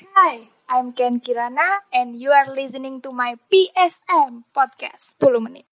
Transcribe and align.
Hi, 0.00 0.48
I'm 0.66 0.96
Ken 0.96 1.20
Kirana 1.20 1.84
and 1.92 2.16
you 2.16 2.32
are 2.32 2.48
listening 2.48 3.04
to 3.04 3.12
my 3.12 3.36
PSM 3.52 4.48
podcast 4.48 5.20
10 5.20 5.44
menit. 5.44 5.68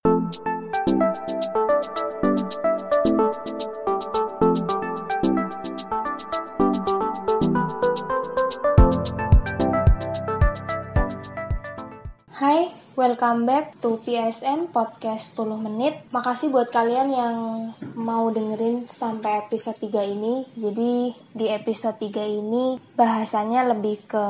Welcome 13.08 13.48
back 13.48 13.72
to 13.80 13.96
PSM 14.04 14.68
Podcast 14.68 15.32
10 15.32 15.64
Menit. 15.64 15.96
Makasih 16.12 16.52
buat 16.52 16.68
kalian 16.68 17.08
yang 17.08 17.36
mau 17.96 18.28
dengerin 18.28 18.84
sampai 18.84 19.48
episode 19.48 19.80
3 19.80 20.12
ini. 20.12 20.44
Jadi 20.52 21.16
di 21.32 21.48
episode 21.48 21.96
3 21.96 22.28
ini 22.28 22.76
bahasanya 22.92 23.64
lebih 23.72 24.04
ke 24.04 24.24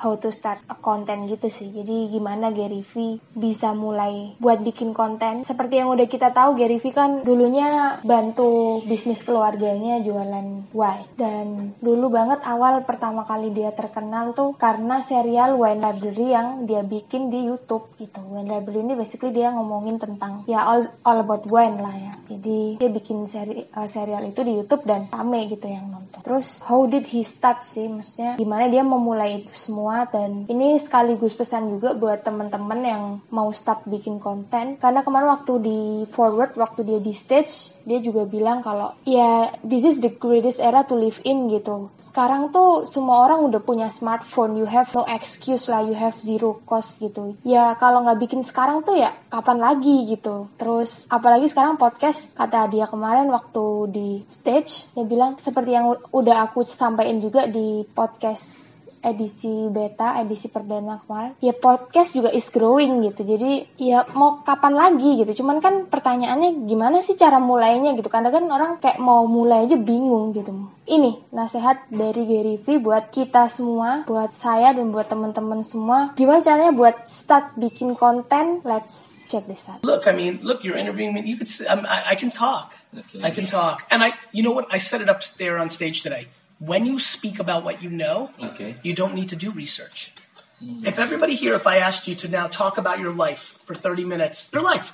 how 0.00 0.16
to 0.16 0.32
start 0.32 0.64
a 0.72 0.80
content 0.80 1.28
gitu 1.28 1.52
sih. 1.52 1.76
Jadi 1.76 2.08
gimana 2.08 2.48
Gary 2.56 2.80
V 2.80 3.20
bisa 3.36 3.76
mulai 3.76 4.32
buat 4.40 4.64
bikin 4.64 4.96
konten. 4.96 5.44
Seperti 5.44 5.84
yang 5.84 5.92
udah 5.92 6.08
kita 6.08 6.32
tahu 6.32 6.56
Gary 6.56 6.80
V 6.80 6.88
kan 6.88 7.20
dulunya 7.20 8.00
bantu 8.00 8.80
bisnis 8.88 9.20
keluarganya 9.28 10.00
jualan 10.00 10.72
wine. 10.72 11.04
Dan 11.20 11.76
dulu 11.84 12.08
banget 12.08 12.40
awal 12.48 12.80
pertama 12.88 13.28
kali 13.28 13.52
dia 13.52 13.76
terkenal 13.76 14.32
tuh 14.32 14.56
karena 14.56 15.04
serial 15.04 15.60
Wine 15.60 15.84
Library 15.84 16.32
yang 16.32 16.64
dia 16.64 16.80
bikin 16.80 17.28
di 17.28 17.44
YouTube 17.44 17.92
gitu. 18.00 18.21
Wine 18.28 18.48
Library 18.48 18.80
ini 18.84 18.94
basically 18.94 19.32
dia 19.34 19.50
ngomongin 19.50 19.98
tentang 19.98 20.46
ya 20.46 20.62
all, 20.66 20.86
all 21.02 21.22
about 21.22 21.46
wine 21.48 21.78
lah 21.80 21.94
ya. 21.94 22.12
Jadi 22.28 22.80
dia 22.80 22.90
bikin 22.90 23.24
seri, 23.26 23.66
uh, 23.74 23.88
serial 23.88 24.24
itu 24.26 24.40
di 24.42 24.58
YouTube 24.58 24.84
dan 24.86 25.08
rame 25.10 25.48
gitu 25.50 25.66
yang 25.68 25.88
nonton. 25.90 26.20
Terus 26.22 26.62
how 26.64 26.86
did 26.86 27.08
he 27.08 27.24
start 27.26 27.64
sih? 27.64 27.90
Maksudnya 27.90 28.38
gimana 28.38 28.70
dia 28.70 28.82
memulai 28.84 29.42
itu 29.42 29.52
semua 29.52 30.06
dan 30.06 30.46
ini 30.46 30.78
sekaligus 30.78 31.34
pesan 31.34 31.72
juga 31.72 31.96
buat 31.96 32.22
teman-teman 32.22 32.80
yang 32.82 33.02
mau 33.32 33.50
start 33.50 33.86
bikin 33.88 34.22
konten 34.22 34.78
karena 34.78 35.02
kemarin 35.02 35.32
waktu 35.32 35.52
di 35.62 35.80
forward 36.10 36.54
waktu 36.54 36.86
dia 36.86 36.98
di 37.02 37.12
stage 37.14 37.82
dia 37.82 37.98
juga 37.98 38.26
bilang 38.28 38.62
kalau 38.62 38.94
ya 39.02 39.50
this 39.66 39.82
is 39.82 39.98
the 39.98 40.12
greatest 40.14 40.62
era 40.62 40.86
to 40.86 40.94
live 40.94 41.18
in 41.26 41.50
gitu. 41.50 41.90
Sekarang 41.98 42.54
tuh 42.54 42.86
semua 42.86 43.26
orang 43.26 43.46
udah 43.46 43.60
punya 43.62 43.88
smartphone, 43.90 44.58
you 44.58 44.66
have 44.66 44.90
no 44.94 45.06
excuse 45.10 45.66
lah, 45.70 45.82
you 45.82 45.94
have 45.94 46.14
zero 46.18 46.62
cost 46.66 47.02
gitu. 47.02 47.34
Ya 47.42 47.74
kalau 47.78 48.01
nggak 48.02 48.20
bikin 48.26 48.42
sekarang 48.42 48.82
tuh 48.82 48.98
ya 48.98 49.14
kapan 49.30 49.58
lagi 49.62 50.10
gitu. 50.10 50.50
Terus 50.58 51.06
apalagi 51.08 51.46
sekarang 51.46 51.78
podcast 51.78 52.34
kata 52.34 52.68
dia 52.68 52.90
kemarin 52.90 53.30
waktu 53.30 53.64
di 53.94 54.08
stage 54.26 54.92
dia 54.92 55.06
bilang 55.06 55.38
seperti 55.38 55.70
yang 55.72 55.94
udah 56.10 56.50
aku 56.50 56.66
sampaikan 56.66 57.22
juga 57.22 57.46
di 57.46 57.86
podcast 57.86 58.81
edisi 59.02 59.68
beta, 59.68 60.22
edisi 60.22 60.46
perdana 60.48 61.02
kemarin, 61.02 61.34
ya 61.42 61.52
podcast 61.52 62.14
juga 62.14 62.30
is 62.30 62.48
growing 62.48 63.02
gitu. 63.10 63.26
Jadi 63.26 63.66
ya 63.76 64.06
mau 64.14 64.40
kapan 64.46 64.72
lagi 64.78 65.18
gitu. 65.20 65.42
Cuman 65.42 65.58
kan 65.58 65.90
pertanyaannya 65.90 66.64
gimana 66.64 67.02
sih 67.02 67.18
cara 67.18 67.42
mulainya 67.42 67.92
gitu. 67.98 68.06
Karena 68.06 68.30
kan 68.30 68.46
orang 68.46 68.78
kayak 68.78 69.02
mau 69.02 69.26
mulai 69.26 69.66
aja 69.66 69.74
bingung 69.74 70.30
gitu. 70.32 70.54
Ini 70.82 71.30
nasihat 71.30 71.86
dari 71.90 72.26
Gary 72.26 72.56
V 72.58 72.82
buat 72.82 73.10
kita 73.14 73.46
semua, 73.46 74.02
buat 74.02 74.34
saya 74.34 74.74
dan 74.74 74.90
buat 74.90 75.06
teman-teman 75.06 75.62
semua. 75.62 76.10
Gimana 76.18 76.42
caranya 76.42 76.74
buat 76.74 77.06
start 77.06 77.54
bikin 77.54 77.94
konten? 77.94 78.62
Let's 78.66 79.26
check 79.30 79.46
this 79.46 79.70
out. 79.70 79.86
Look, 79.86 80.10
I 80.10 80.14
mean, 80.14 80.42
look, 80.42 80.66
you're 80.66 80.78
interviewing 80.78 81.14
me. 81.14 81.22
You 81.22 81.38
could, 81.38 81.50
um, 81.70 81.86
I, 81.86 82.12
I 82.12 82.14
can 82.18 82.34
talk. 82.34 82.74
Okay. 82.92 83.22
I 83.22 83.30
can 83.30 83.46
talk. 83.46 83.86
And 83.94 84.02
I, 84.02 84.18
you 84.34 84.42
know 84.42 84.50
what? 84.50 84.66
I 84.74 84.78
said 84.82 85.00
it 85.00 85.08
up 85.08 85.22
there 85.38 85.56
on 85.56 85.70
stage 85.70 86.02
today. 86.02 86.26
When 86.62 86.86
you 86.86 87.00
speak 87.00 87.40
about 87.40 87.64
what 87.64 87.82
you 87.82 87.90
know, 87.90 88.30
Okay. 88.40 88.76
you 88.84 88.94
don't 88.94 89.14
need 89.14 89.28
to 89.30 89.36
do 89.36 89.50
research. 89.50 90.12
If 90.60 90.96
everybody 91.00 91.34
here, 91.34 91.54
if 91.54 91.66
I 91.66 91.78
asked 91.78 92.06
you 92.06 92.14
to 92.14 92.28
now 92.28 92.46
talk 92.46 92.78
about 92.78 93.00
your 93.00 93.12
life 93.12 93.58
for 93.64 93.74
30 93.74 94.04
minutes, 94.04 94.48
your 94.52 94.62
life, 94.62 94.92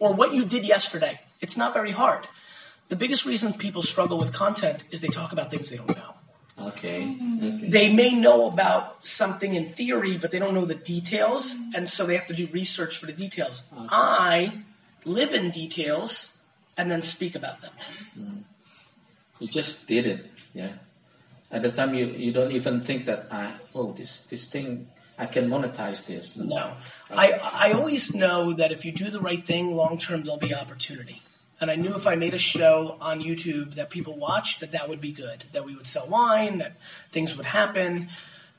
or 0.00 0.12
what 0.12 0.34
you 0.34 0.44
did 0.44 0.64
yesterday, 0.66 1.20
it's 1.40 1.56
not 1.56 1.72
very 1.72 1.92
hard. 1.92 2.26
The 2.88 2.96
biggest 2.96 3.24
reason 3.24 3.52
people 3.52 3.80
struggle 3.82 4.18
with 4.18 4.32
content 4.32 4.82
is 4.90 5.02
they 5.02 5.08
talk 5.20 5.30
about 5.30 5.52
things 5.52 5.70
they 5.70 5.76
don't 5.76 5.96
know. 5.96 6.14
Okay. 6.58 7.16
Okay. 7.16 7.68
They 7.68 7.92
may 7.92 8.12
know 8.14 8.48
about 8.48 9.04
something 9.04 9.54
in 9.54 9.70
theory, 9.70 10.18
but 10.18 10.32
they 10.32 10.40
don't 10.40 10.54
know 10.54 10.64
the 10.64 10.74
details, 10.74 11.54
and 11.76 11.88
so 11.88 12.06
they 12.06 12.16
have 12.16 12.26
to 12.26 12.34
do 12.34 12.48
research 12.52 12.98
for 12.98 13.06
the 13.06 13.12
details. 13.12 13.64
I 13.88 14.62
live 15.04 15.32
in 15.32 15.50
details 15.50 16.40
and 16.76 16.90
then 16.90 17.02
speak 17.02 17.36
about 17.36 17.60
them. 17.62 17.72
Mm. 18.18 18.42
You 19.38 19.46
just 19.46 19.86
did 19.86 20.06
it. 20.06 20.30
Yeah. 20.52 20.72
At 21.54 21.62
the 21.62 21.70
time, 21.70 21.94
you, 21.94 22.06
you 22.06 22.32
don't 22.32 22.50
even 22.50 22.82
think 22.82 23.06
that 23.06 23.32
I 23.32 23.52
oh 23.74 23.92
this 23.92 24.26
this 24.26 24.50
thing 24.50 24.88
I 25.16 25.26
can 25.26 25.48
monetize 25.48 26.06
this. 26.06 26.36
No, 26.36 26.74
I 27.14 27.38
I 27.66 27.72
always 27.72 28.12
know 28.14 28.52
that 28.52 28.72
if 28.72 28.84
you 28.84 28.90
do 28.90 29.08
the 29.08 29.20
right 29.20 29.46
thing, 29.46 29.76
long 29.76 29.96
term 29.98 30.24
there'll 30.24 30.36
be 30.36 30.52
opportunity. 30.54 31.22
And 31.60 31.70
I 31.70 31.76
knew 31.76 31.94
if 31.94 32.06
I 32.06 32.16
made 32.16 32.34
a 32.34 32.38
show 32.38 32.98
on 33.00 33.20
YouTube 33.20 33.76
that 33.76 33.88
people 33.88 34.18
watched, 34.18 34.60
that 34.60 34.72
that 34.72 34.88
would 34.88 35.00
be 35.00 35.12
good. 35.12 35.44
That 35.52 35.64
we 35.64 35.76
would 35.76 35.86
sell 35.86 36.08
wine, 36.08 36.58
that 36.58 36.76
things 37.12 37.36
would 37.36 37.46
happen. 37.46 38.08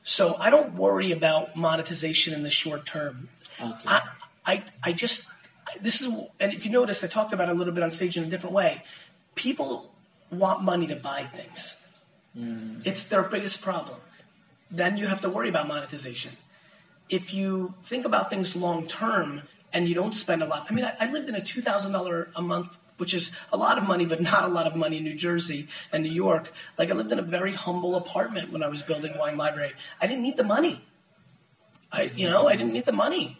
So 0.01 0.35
I 0.39 0.49
don't 0.49 0.75
worry 0.75 1.11
about 1.11 1.55
monetization 1.55 2.33
in 2.33 2.43
the 2.43 2.49
short 2.49 2.85
term. 2.85 3.27
Okay. 3.59 3.77
I, 3.85 4.01
I, 4.45 4.63
I 4.83 4.93
just, 4.93 5.27
this 5.81 5.99
is, 6.01 6.09
and 6.39 6.53
if 6.53 6.65
you 6.65 6.71
notice, 6.71 7.03
I 7.03 7.07
talked 7.07 7.33
about 7.33 7.49
it 7.49 7.51
a 7.51 7.55
little 7.55 7.73
bit 7.73 7.83
on 7.83 7.91
stage 7.91 8.17
in 8.17 8.23
a 8.23 8.27
different 8.27 8.55
way. 8.55 8.83
People 9.33 9.91
want 10.29 10.63
money 10.63 10.87
to 10.87 10.95
buy 10.95 11.23
things. 11.23 11.84
Mm. 12.37 12.85
It's 12.85 13.05
their 13.05 13.23
biggest 13.23 13.61
problem. 13.61 13.97
Then 14.69 14.97
you 14.97 15.07
have 15.07 15.21
to 15.21 15.29
worry 15.29 15.49
about 15.49 15.67
monetization. 15.67 16.33
If 17.09 17.33
you 17.33 17.75
think 17.83 18.05
about 18.05 18.29
things 18.29 18.55
long 18.55 18.87
term 18.87 19.43
and 19.71 19.87
you 19.87 19.95
don't 19.95 20.13
spend 20.13 20.41
a 20.41 20.45
lot, 20.45 20.65
I 20.69 20.73
mean, 20.73 20.85
I, 20.85 20.95
I 20.99 21.11
lived 21.11 21.29
in 21.29 21.35
a 21.35 21.39
$2,000 21.41 22.27
a 22.35 22.41
month, 22.41 22.77
which 22.97 23.13
is 23.13 23.31
a 23.53 23.57
lot 23.57 23.77
of 23.77 23.87
money, 23.87 24.05
but 24.05 24.21
not 24.21 24.43
a 24.43 24.47
lot 24.47 24.65
of 24.67 24.75
money 24.75 24.97
in 24.97 25.03
New 25.03 25.15
Jersey 25.15 25.67
and 25.91 26.03
New 26.03 26.11
York. 26.11 26.51
Like, 26.77 26.89
I 26.89 26.93
lived 26.93 27.11
in 27.11 27.19
a 27.19 27.23
very 27.23 27.53
humble 27.53 27.95
apartment 27.95 28.51
when 28.51 28.63
I 28.63 28.67
was 28.67 28.81
building 28.81 29.17
Wine 29.17 29.37
Library. 29.37 29.73
I 30.01 30.07
didn't 30.07 30.23
need 30.23 30.37
the 30.37 30.43
money. 30.43 30.81
I, 31.91 32.11
you 32.15 32.27
know, 32.27 32.47
I 32.47 32.55
didn't 32.55 32.73
need 32.73 32.85
the 32.85 32.91
money. 32.91 33.39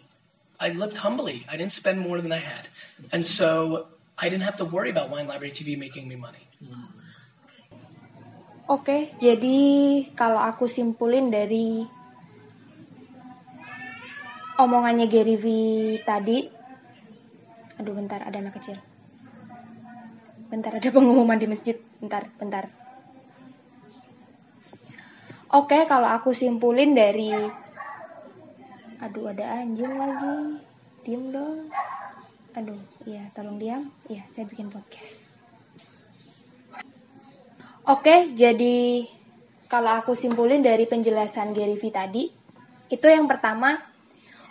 I 0.58 0.70
lived 0.70 0.98
humbly. 0.98 1.44
I 1.50 1.56
didn't 1.56 1.72
spend 1.72 2.00
more 2.00 2.20
than 2.20 2.32
I 2.32 2.38
had. 2.38 2.68
And 3.12 3.26
so 3.26 3.88
I 4.18 4.28
didn't 4.28 4.44
have 4.44 4.56
to 4.58 4.64
worry 4.64 4.88
about 4.90 5.10
Wine 5.10 5.26
Library 5.26 5.52
TV 5.52 5.76
making 5.76 6.08
me 6.08 6.16
money. 6.16 6.48
Mm. 6.64 6.86
Oke, 8.66 9.14
jadi 9.22 9.58
kalau 10.18 10.42
aku 10.42 10.66
simpulin 10.66 11.30
dari 11.30 11.86
omongannya 14.58 15.06
Gary 15.06 15.38
V 15.38 15.46
tadi, 16.02 16.42
aduh 17.78 17.94
bentar 17.94 18.26
ada 18.26 18.42
anak 18.42 18.58
kecil, 18.58 18.74
bentar 20.50 20.74
ada 20.74 20.88
pengumuman 20.90 21.38
di 21.38 21.46
masjid, 21.46 21.78
bentar, 22.02 22.26
bentar. 22.42 22.66
Oke, 25.54 25.86
kalau 25.86 26.10
aku 26.10 26.34
simpulin 26.34 26.90
dari, 26.90 27.30
aduh 28.98 29.30
ada 29.30 29.62
anjing 29.62 29.94
lagi, 29.94 30.58
diem 31.06 31.30
dong, 31.30 31.70
aduh, 32.50 32.82
iya 33.06 33.30
tolong 33.30 33.62
diam, 33.62 33.94
iya 34.10 34.26
saya 34.26 34.42
bikin 34.50 34.74
podcast. 34.74 35.25
Oke, 37.86 38.34
jadi 38.34 39.06
kalau 39.70 39.94
aku 40.02 40.18
simpulin 40.18 40.58
dari 40.58 40.90
penjelasan 40.90 41.54
Gary 41.54 41.78
V 41.78 41.94
tadi, 41.94 42.26
itu 42.90 43.06
yang 43.06 43.30
pertama, 43.30 43.78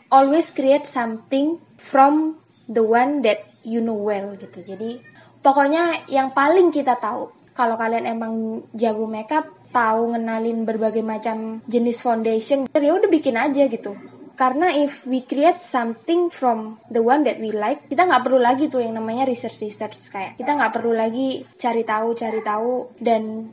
always 0.07 0.55
create 0.55 0.87
something 0.87 1.59
from 1.75 2.39
the 2.71 2.79
one 2.79 3.19
that 3.27 3.43
you 3.67 3.83
know 3.83 3.99
well 3.99 4.39
gitu. 4.39 4.63
Jadi 4.63 5.03
pokoknya 5.43 6.07
yang 6.07 6.31
paling 6.31 6.71
kita 6.71 6.95
tahu. 6.95 7.27
Kalau 7.51 7.75
kalian 7.75 8.07
emang 8.07 8.63
jago 8.71 9.03
makeup, 9.03 9.51
tahu 9.67 10.15
ngenalin 10.15 10.63
berbagai 10.63 11.03
macam 11.03 11.59
jenis 11.67 11.99
foundation, 11.99 12.71
ya 12.71 12.91
udah 12.95 13.11
bikin 13.11 13.35
aja 13.35 13.67
gitu. 13.67 13.99
Karena 14.35 14.67
if 14.75 15.07
we 15.07 15.23
create 15.23 15.63
something 15.63 16.27
from 16.27 16.75
the 16.91 16.99
one 16.99 17.23
that 17.23 17.39
we 17.39 17.55
like, 17.55 17.87
kita 17.87 18.03
nggak 18.03 18.23
perlu 18.27 18.39
lagi 18.43 18.67
tuh 18.67 18.83
yang 18.83 18.99
namanya 18.99 19.23
research 19.23 19.63
research 19.63 19.95
kayak 20.11 20.35
kita 20.35 20.51
nggak 20.51 20.75
perlu 20.75 20.91
lagi 20.91 21.47
cari 21.55 21.87
tahu 21.87 22.11
cari 22.19 22.43
tahu 22.43 22.99
dan 22.99 23.47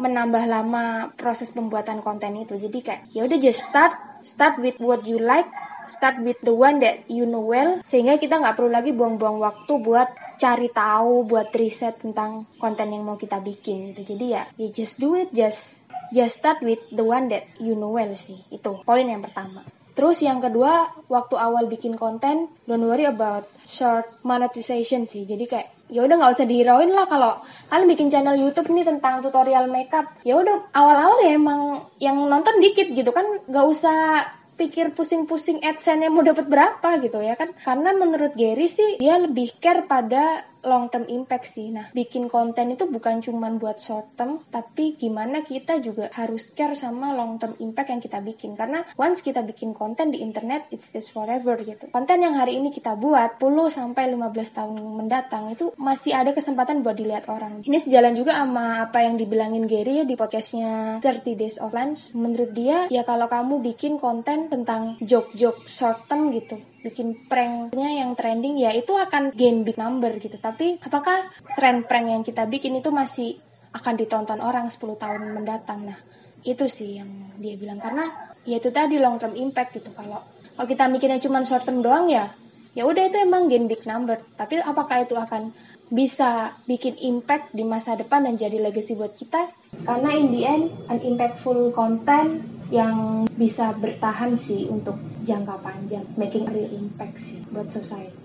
menambah 0.00 0.44
lama 0.44 1.12
proses 1.16 1.56
pembuatan 1.56 2.04
konten 2.04 2.36
itu. 2.36 2.60
Jadi 2.60 2.78
kayak 2.84 3.02
ya 3.16 3.24
udah 3.24 3.38
just 3.40 3.64
start 3.72 3.96
start 4.20 4.60
with 4.60 4.76
what 4.76 5.08
you 5.08 5.16
like, 5.16 5.48
start 5.88 6.20
with 6.20 6.36
the 6.44 6.52
one 6.52 6.84
that 6.84 7.00
you 7.08 7.24
know 7.24 7.40
well 7.40 7.80
sehingga 7.80 8.20
kita 8.20 8.36
nggak 8.36 8.60
perlu 8.60 8.72
lagi 8.72 8.92
buang-buang 8.92 9.40
waktu 9.40 9.72
buat 9.80 10.08
cari 10.40 10.68
tahu, 10.72 11.28
buat 11.28 11.52
riset 11.52 12.00
tentang 12.00 12.48
konten 12.56 12.92
yang 12.92 13.04
mau 13.04 13.16
kita 13.16 13.40
bikin 13.40 13.92
gitu. 13.92 14.16
Jadi 14.16 14.36
ya, 14.36 14.44
ya 14.56 14.68
just 14.68 15.00
do 15.00 15.16
it, 15.16 15.32
just 15.32 15.88
just 16.12 16.40
start 16.40 16.60
with 16.60 16.80
the 16.92 17.04
one 17.04 17.28
that 17.32 17.48
you 17.60 17.72
know 17.72 17.92
well 17.96 18.12
sih. 18.12 18.40
Itu 18.52 18.84
poin 18.84 19.08
yang 19.08 19.24
pertama. 19.24 19.64
Terus 20.00 20.24
yang 20.24 20.40
kedua, 20.40 20.88
waktu 21.12 21.36
awal 21.36 21.68
bikin 21.68 21.92
konten, 22.00 22.48
don't 22.64 22.88
worry 22.88 23.04
about 23.04 23.44
short 23.68 24.08
monetization 24.24 25.04
sih. 25.04 25.28
Jadi 25.28 25.44
kayak 25.44 25.68
ya 25.92 26.08
udah 26.08 26.16
nggak 26.16 26.32
usah 26.40 26.48
dihirauin 26.48 26.88
lah 26.96 27.04
kalau 27.04 27.36
kalian 27.68 27.84
bikin 27.84 28.08
channel 28.08 28.32
YouTube 28.32 28.72
ini 28.72 28.80
tentang 28.80 29.20
tutorial 29.20 29.68
makeup 29.68 30.08
ya 30.24 30.40
udah 30.40 30.72
awal-awal 30.72 31.20
ya 31.20 31.36
emang 31.36 31.84
yang 31.98 32.16
nonton 32.30 32.62
dikit 32.62 32.94
gitu 32.94 33.10
kan 33.10 33.26
nggak 33.50 33.66
usah 33.66 34.22
pikir 34.54 34.94
pusing-pusing 34.94 35.66
adsense 35.66 36.06
mau 36.06 36.22
dapat 36.22 36.46
berapa 36.46 36.88
gitu 37.02 37.18
ya 37.18 37.34
kan 37.34 37.50
karena 37.60 37.90
menurut 37.96 38.38
Gary 38.38 38.70
sih 38.70 39.02
dia 39.02 39.18
lebih 39.18 39.50
care 39.58 39.82
pada 39.84 40.46
long 40.64 40.92
term 40.92 41.08
impact 41.08 41.46
sih. 41.48 41.72
Nah, 41.72 41.88
bikin 41.92 42.28
konten 42.28 42.72
itu 42.74 42.88
bukan 42.88 43.20
cuma 43.24 43.48
buat 43.54 43.80
short 43.80 44.16
term, 44.16 44.42
tapi 44.48 44.96
gimana 44.96 45.44
kita 45.44 45.80
juga 45.80 46.12
harus 46.14 46.52
care 46.52 46.76
sama 46.76 47.12
long 47.16 47.40
term 47.40 47.56
impact 47.60 47.88
yang 47.92 48.02
kita 48.02 48.18
bikin. 48.20 48.54
Karena 48.56 48.84
once 48.96 49.24
kita 49.24 49.44
bikin 49.44 49.72
konten 49.72 50.12
di 50.12 50.20
internet, 50.20 50.68
it's 50.72 50.92
this 50.92 51.08
forever 51.08 51.56
gitu. 51.60 51.88
Konten 51.92 52.22
yang 52.22 52.36
hari 52.36 52.56
ini 52.60 52.72
kita 52.72 52.96
buat 52.96 53.40
10 53.40 53.70
sampai 53.72 54.12
15 54.12 54.56
tahun 54.56 54.76
mendatang 54.76 55.52
itu 55.52 55.72
masih 55.76 56.16
ada 56.16 56.32
kesempatan 56.36 56.84
buat 56.84 56.96
dilihat 56.96 57.28
orang. 57.32 57.64
Ini 57.64 57.78
sejalan 57.80 58.14
juga 58.16 58.36
sama 58.36 58.84
apa 58.84 59.04
yang 59.04 59.16
dibilangin 59.16 59.64
Gary 59.66 60.02
ya 60.02 60.04
di 60.04 60.14
podcastnya 60.16 61.00
30 61.02 61.40
Days 61.40 61.56
of 61.60 61.72
Lunch. 61.72 62.12
Menurut 62.16 62.52
dia, 62.52 62.86
ya 62.92 63.02
kalau 63.04 63.26
kamu 63.26 63.62
bikin 63.72 63.96
konten 63.96 64.52
tentang 64.52 64.96
joke-joke 65.00 65.64
short 65.66 66.06
term 66.06 66.32
gitu, 66.34 66.60
bikin 66.80 67.28
pranknya 67.28 68.04
yang 68.04 68.16
trending 68.16 68.56
ya 68.56 68.72
itu 68.72 68.96
akan 68.96 69.32
gain 69.36 69.62
big 69.62 69.76
number 69.76 70.12
gitu. 70.16 70.40
Tapi 70.40 70.80
apakah 70.80 71.28
tren 71.54 71.84
prank 71.84 72.06
yang 72.08 72.22
kita 72.24 72.48
bikin 72.48 72.80
itu 72.80 72.88
masih 72.88 73.36
akan 73.70 73.94
ditonton 73.94 74.40
orang 74.40 74.66
10 74.68 74.80
tahun 74.96 75.22
mendatang? 75.36 75.86
Nah 75.86 75.98
itu 76.42 76.66
sih 76.66 77.00
yang 77.00 77.08
dia 77.36 77.54
bilang. 77.60 77.78
Karena 77.78 78.08
ya 78.48 78.56
itu 78.58 78.72
tadi 78.72 78.96
long 78.96 79.20
term 79.20 79.36
impact 79.36 79.76
gitu. 79.76 79.92
Kalau 79.92 80.24
kalau 80.56 80.68
kita 80.68 80.88
mikirnya 80.88 81.20
cuma 81.20 81.44
short 81.44 81.64
term 81.64 81.80
doang 81.84 82.08
ya 82.08 82.28
ya 82.74 82.86
udah 82.86 83.02
itu 83.10 83.16
emang 83.20 83.50
gain 83.50 83.66
big 83.66 83.82
number. 83.86 84.18
Tapi 84.38 84.62
apakah 84.62 85.04
itu 85.04 85.18
akan 85.18 85.52
bisa 85.90 86.54
bikin 86.70 86.94
impact 87.02 87.50
di 87.50 87.66
masa 87.66 87.98
depan 87.98 88.22
dan 88.22 88.38
jadi 88.38 88.62
legacy 88.62 88.94
buat 88.94 89.18
kita? 89.18 89.50
Karena 89.82 90.10
in 90.14 90.30
the 90.30 90.42
end 90.46 90.64
an 90.86 91.02
impactful 91.02 91.74
content 91.74 92.46
yang 92.70 93.26
bisa 93.34 93.74
bertahan 93.74 94.38
sih 94.38 94.70
untuk 94.70 94.94
jangka 95.22 95.56
panjang 95.60 96.06
making 96.16 96.46
real 96.48 96.70
impact 96.74 97.16
sih 97.20 97.40
buat 97.52 97.68
society 97.68 98.20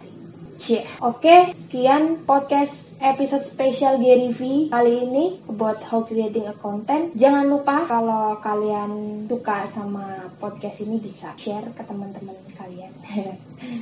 Yeah. 0.55 0.87
Oke, 1.03 1.27
okay, 1.27 1.41
sekian 1.51 2.23
podcast 2.23 2.95
episode 3.03 3.43
spesial 3.43 3.99
Gary 3.99 4.31
V 4.31 4.71
kali 4.71 5.03
ini 5.03 5.43
about 5.51 5.83
how 5.83 6.07
creating 6.07 6.47
a 6.47 6.55
content. 6.55 7.11
Jangan 7.11 7.51
lupa 7.51 7.83
kalau 7.83 8.39
kalian 8.39 9.27
suka 9.27 9.67
sama 9.67 10.31
podcast 10.39 10.87
ini 10.87 11.03
bisa 11.03 11.35
share 11.35 11.75
ke 11.75 11.83
teman-teman 11.83 12.39
kalian 12.55 12.87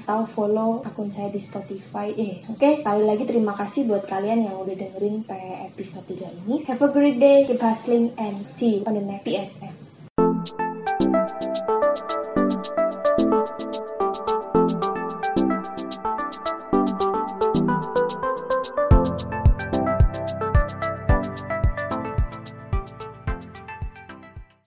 atau 0.04 0.26
follow 0.26 0.82
akun 0.82 1.14
saya 1.14 1.30
di 1.30 1.38
Spotify. 1.38 2.10
Eh, 2.18 2.42
oke, 2.50 2.58
okay, 2.58 2.74
kali 2.82 3.06
lagi 3.06 3.30
terima 3.30 3.54
kasih 3.54 3.86
buat 3.86 4.10
kalian 4.10 4.50
yang 4.50 4.58
udah 4.58 4.74
dengerin 4.74 5.30
episode 5.70 6.10
3 6.10 6.42
ini. 6.42 6.66
Have 6.66 6.82
a 6.82 6.90
great 6.90 7.22
day, 7.22 7.46
keep 7.46 7.62
hustling 7.62 8.18
and 8.18 8.42
see 8.42 8.82
you 8.82 8.90
on 8.90 8.98
the 8.98 9.06
next 9.06 9.30
PSM. 9.30 9.83